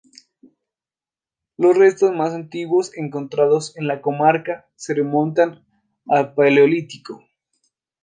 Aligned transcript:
Los 1.57 1.77
restos 1.77 2.09
más 2.11 2.33
antiguos 2.33 2.91
encontrados 2.97 3.77
en 3.77 3.85
la 3.85 4.01
comarca 4.01 4.67
se 4.75 4.95
remontan 4.95 5.63
al 6.07 6.33
paleolítico. 6.33 7.23